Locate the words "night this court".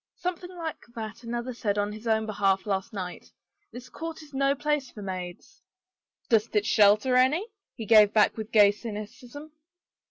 2.91-4.23